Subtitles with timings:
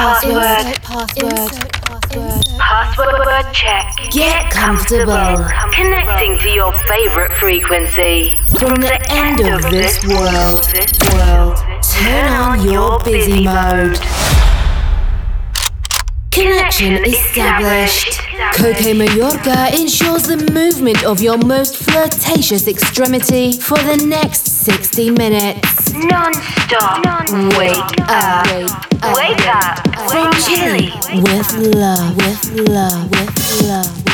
[0.00, 1.30] Insert password.
[1.30, 2.44] Insert password.
[2.58, 3.94] Password check.
[4.10, 5.44] Get comfortable.
[5.74, 8.30] Connecting to your favorite frequency.
[8.58, 10.64] From the end of this world,
[11.12, 14.00] world, turn on your busy mode.
[16.30, 18.20] Connection established.
[18.54, 25.94] Coke Mayorga ensures the movement of your most flirtatious extremity for the next 60 minutes.
[25.94, 27.02] Non-stop.
[27.56, 28.44] Wake up.
[29.16, 29.78] Wake up.
[30.10, 31.22] From Wake Chile Chile.
[31.22, 34.09] with with love, with love, with love.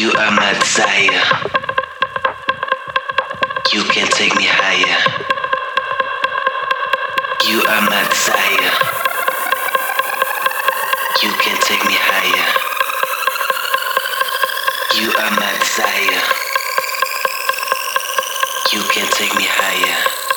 [0.00, 1.24] You are my desire.
[3.70, 4.96] You can take me higher.
[7.46, 8.72] You are my desire.
[11.22, 12.48] You can take me higher.
[14.96, 16.22] You are my desire.
[18.72, 20.29] You can take me higher.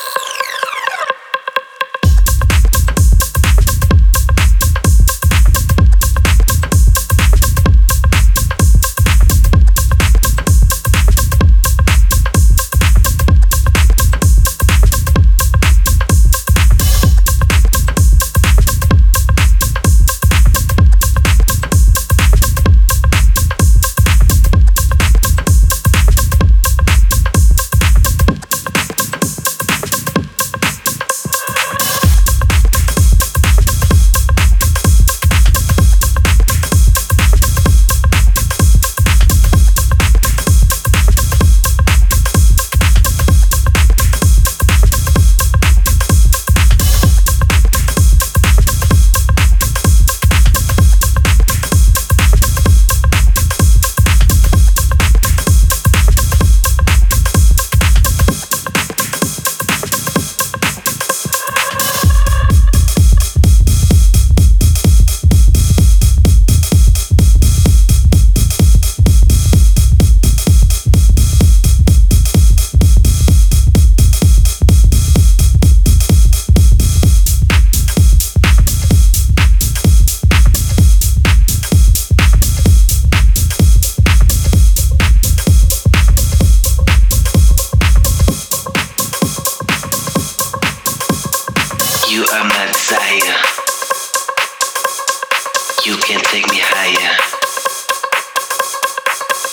[95.86, 97.16] You can take me higher.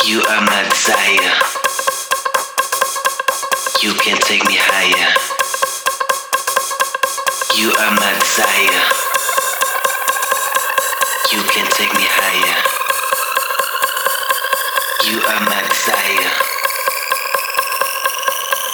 [0.06, 1.34] You are my desire.
[3.82, 5.10] You can take me higher.
[7.58, 8.84] You are my desire.
[11.32, 12.60] You can take me higher.
[15.10, 16.30] You are my desire.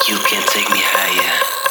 [0.08, 1.65] You can take me higher.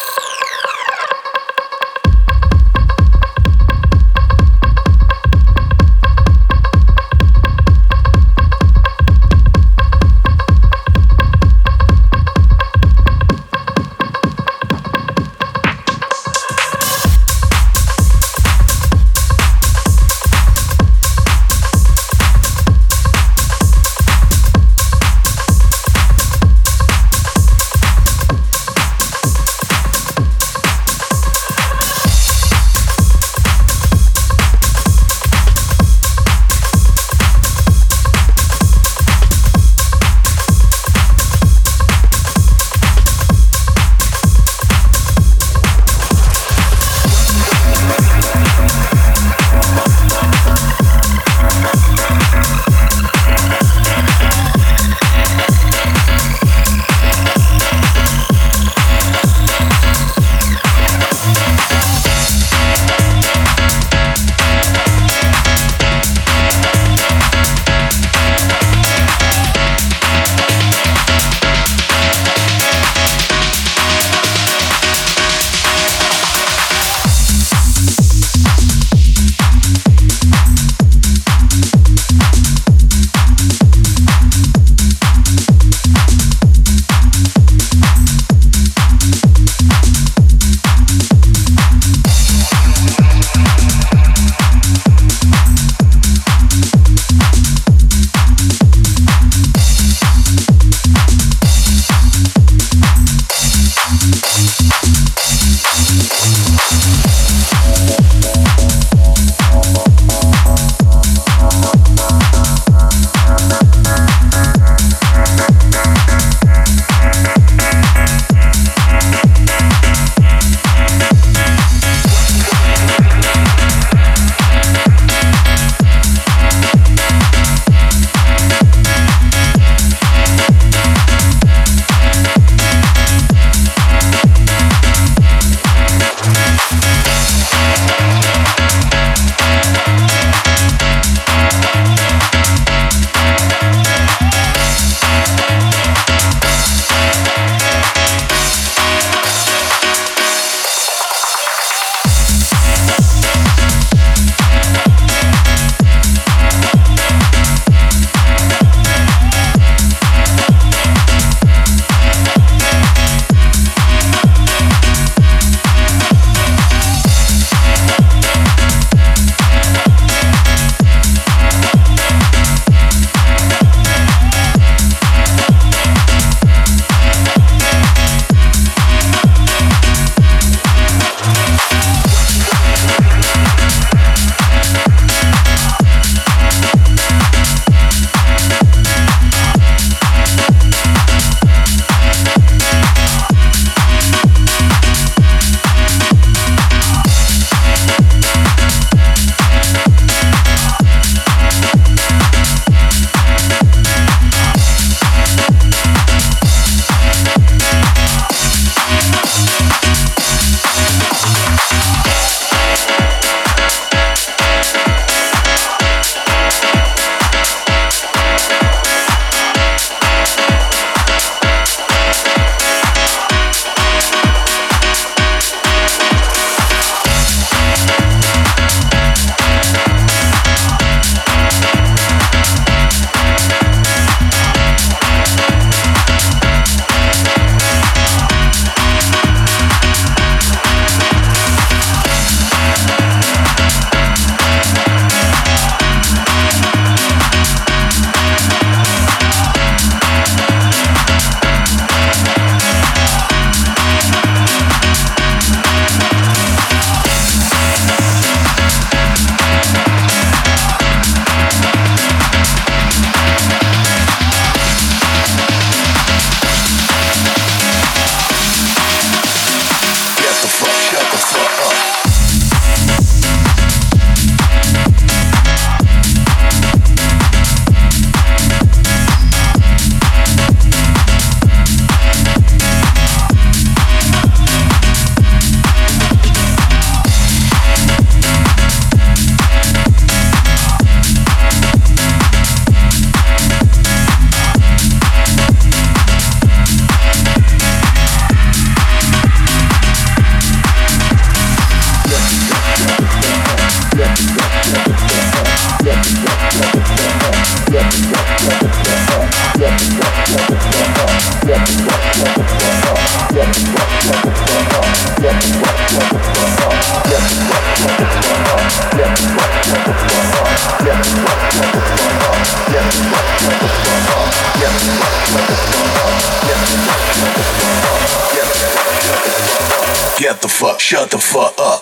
[330.35, 331.81] shut the fuck, shut the fuck up.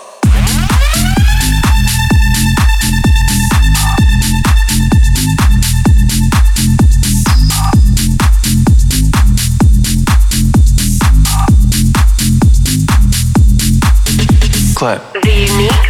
[14.76, 15.14] Clap.
[15.14, 15.83] The unique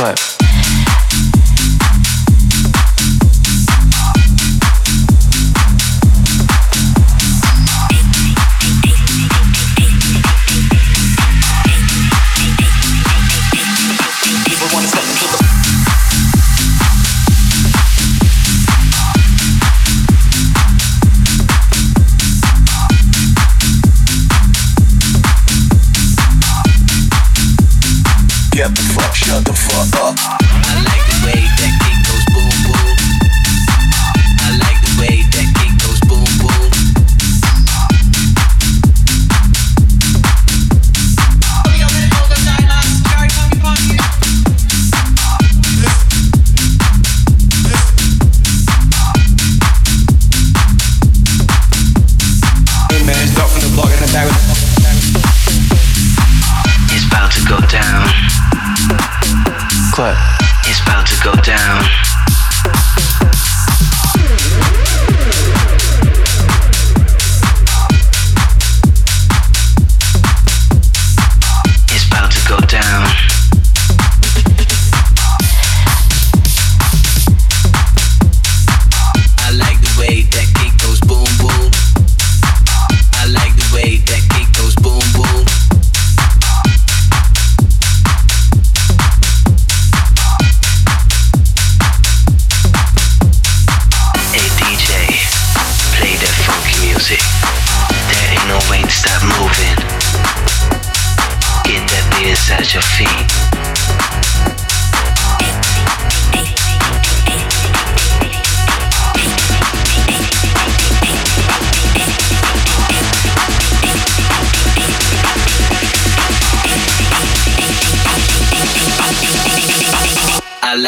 [0.00, 0.29] clap.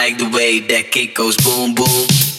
[0.02, 2.31] like the way that kick goes boom boom.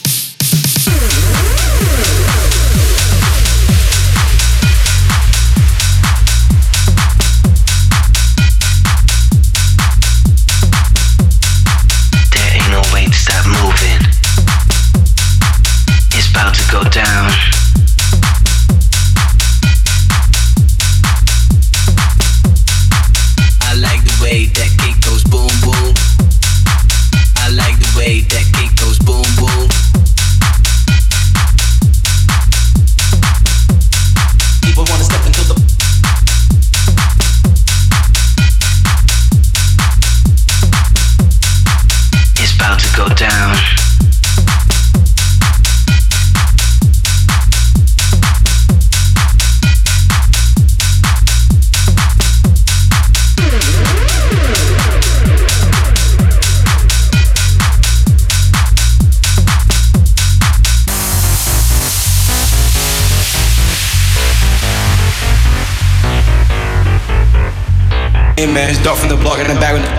[68.67, 68.84] man.
[68.84, 69.92] dark from the block in the back with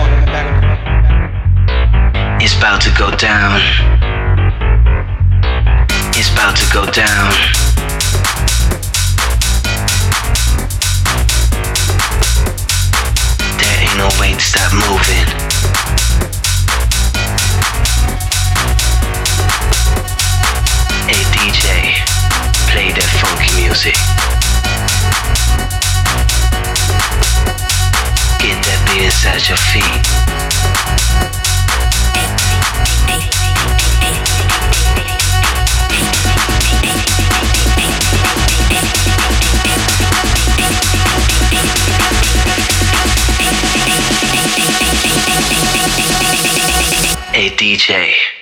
[47.85, 48.34] Jay.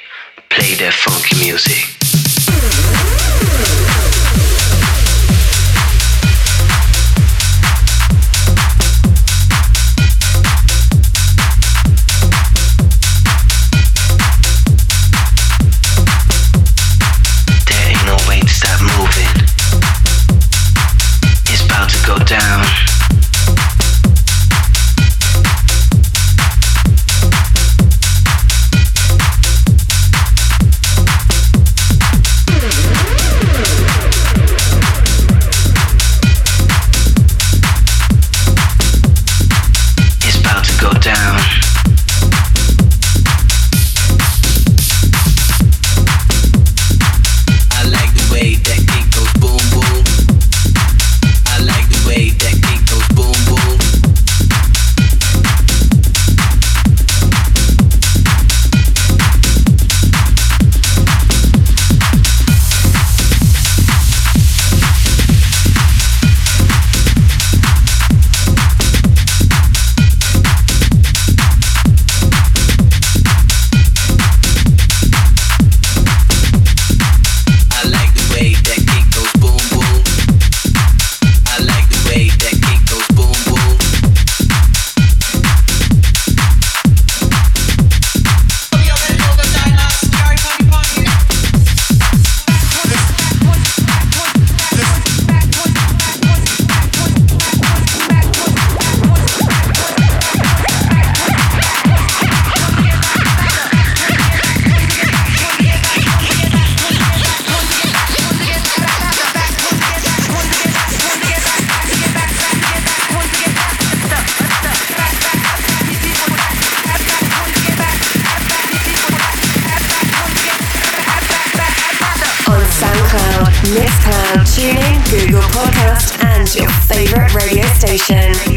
[127.53, 128.52] Radio Station.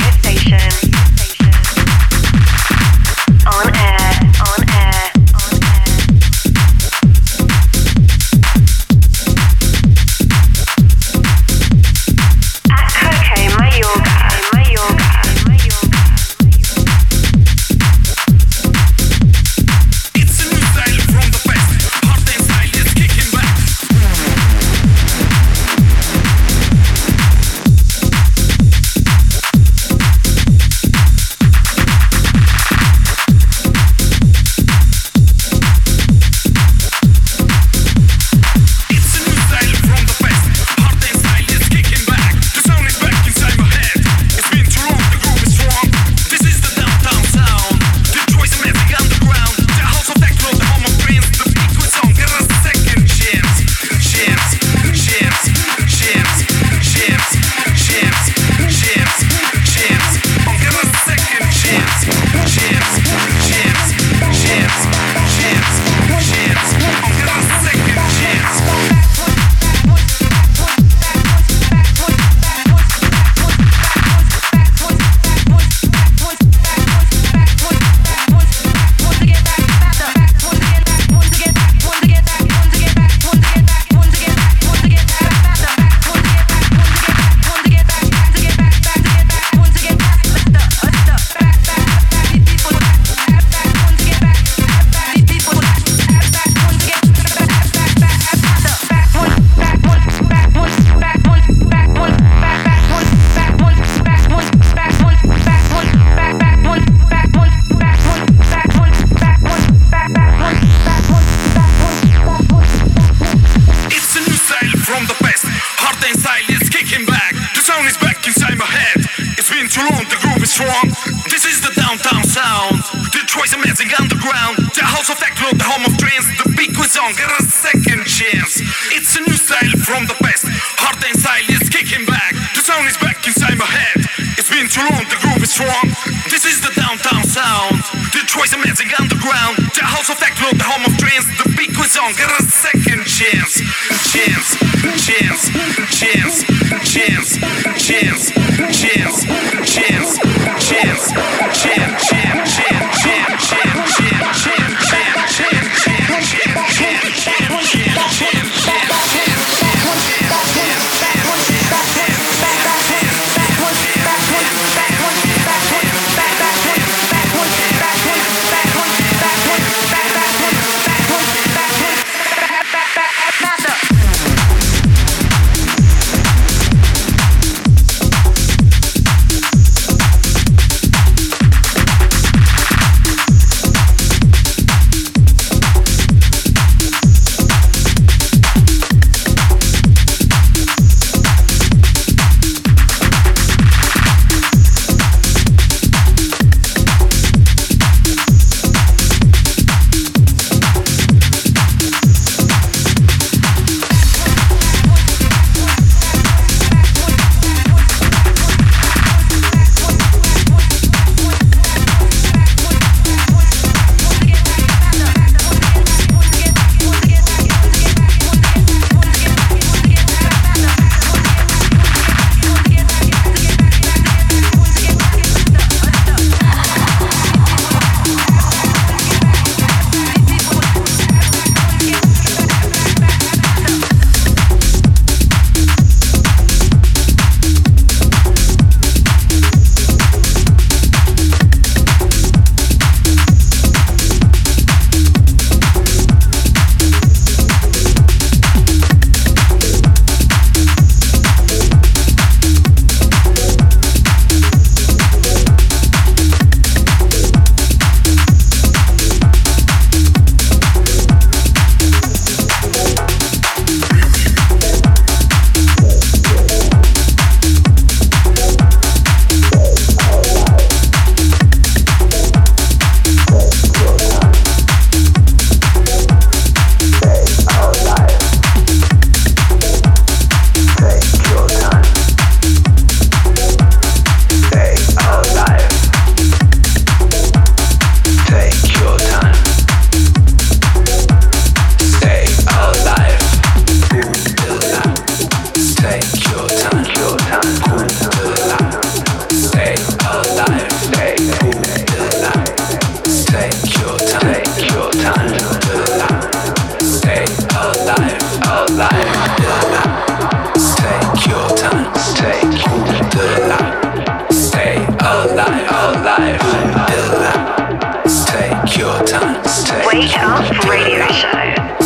[320.53, 321.86] Radio Show.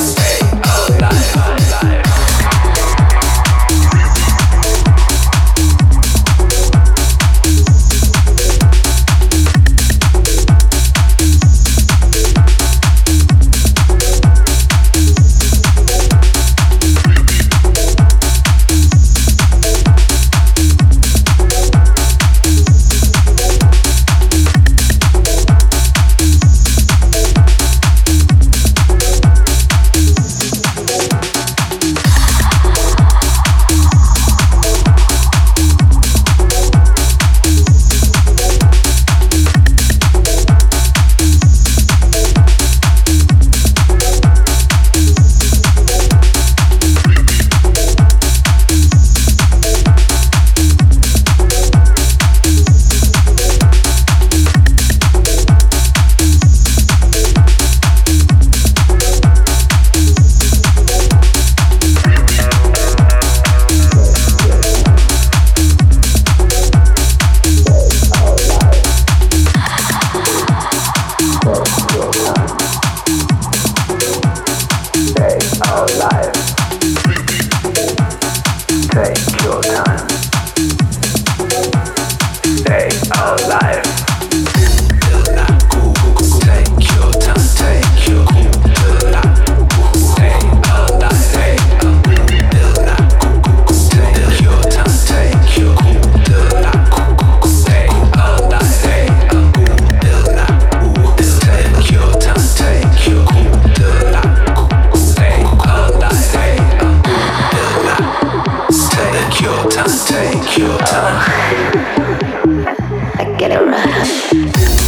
[113.90, 114.80] Yeah.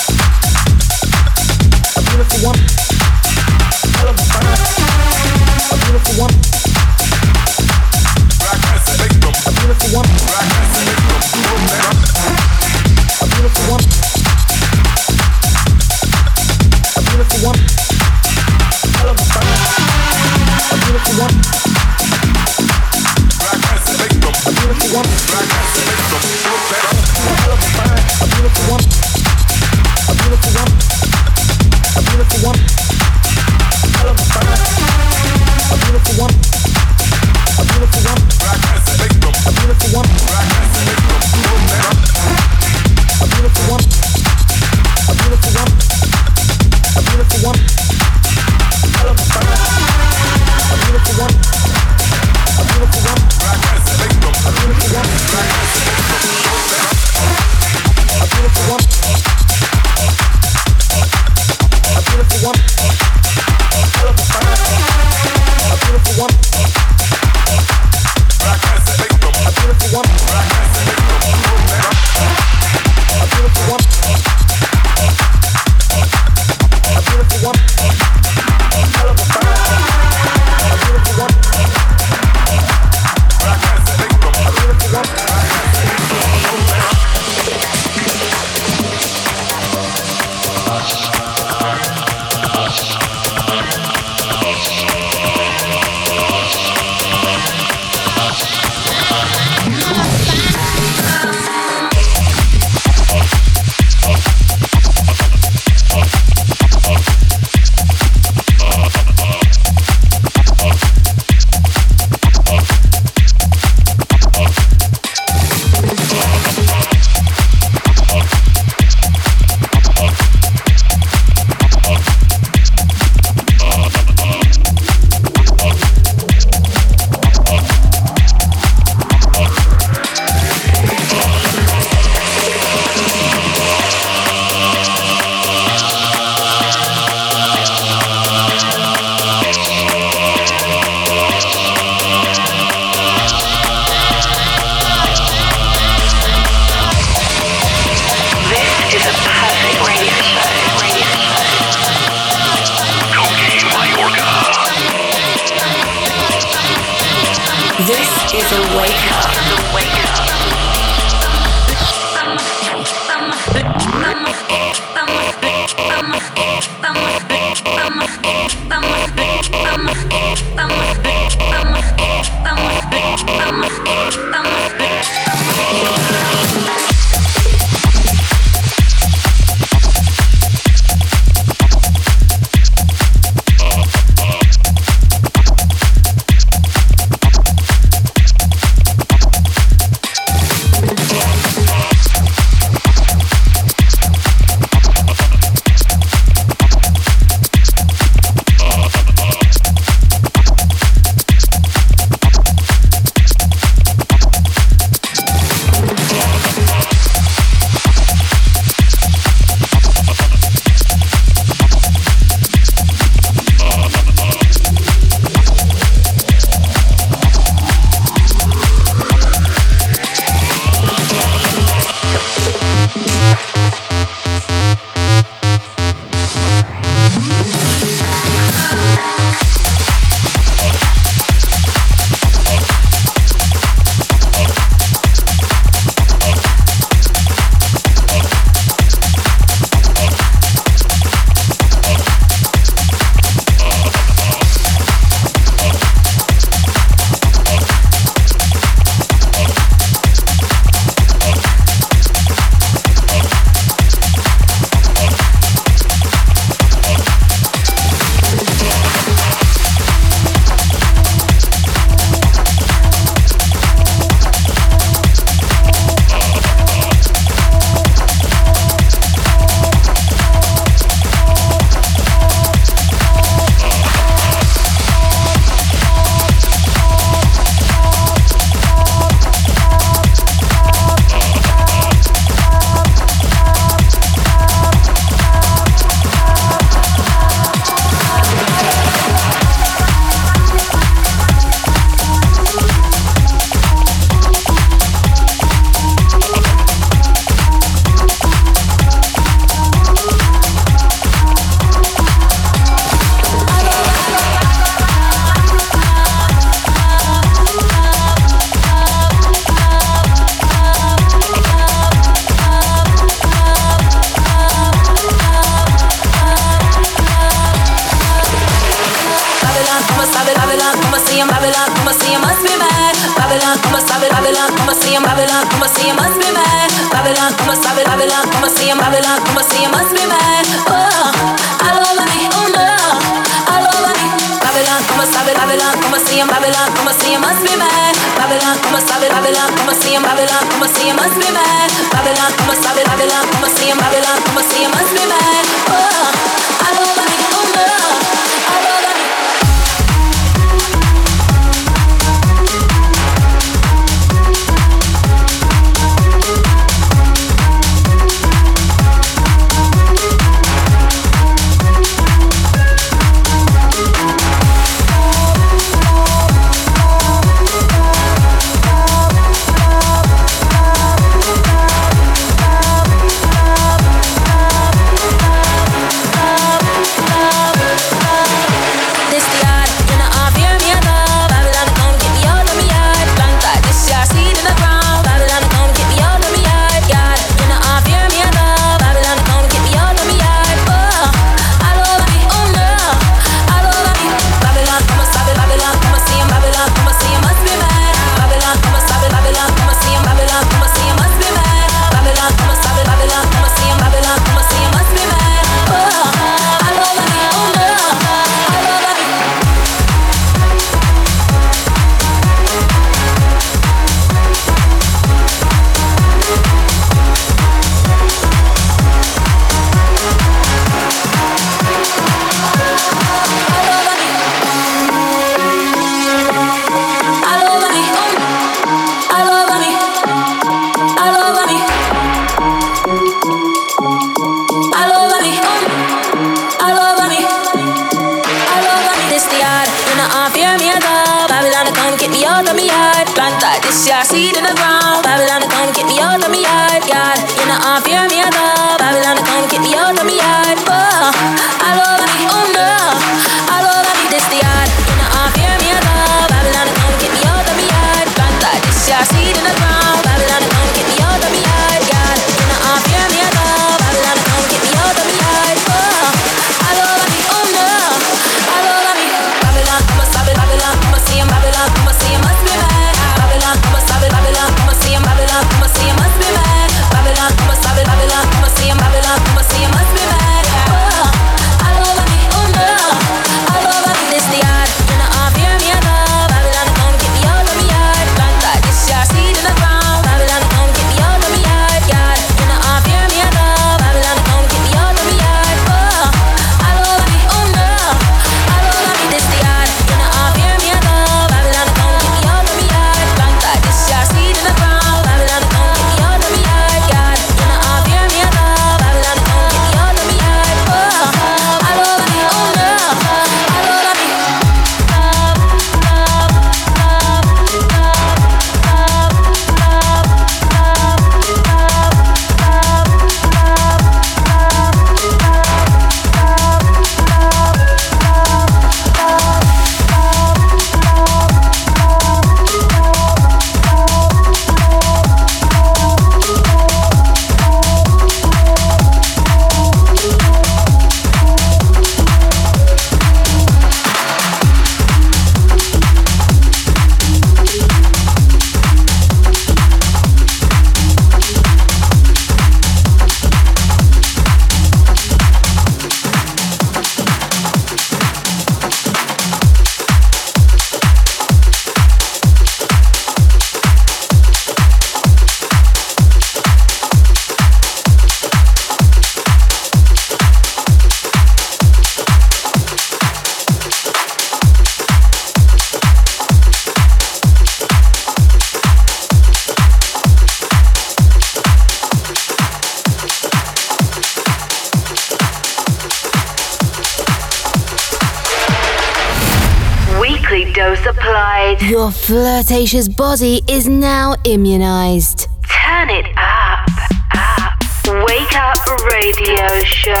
[592.46, 595.26] Cretaceous body is now immunized.
[595.48, 596.68] Turn it up,
[597.12, 597.58] up.
[598.06, 598.56] Wake Up
[598.88, 600.00] Radio Show.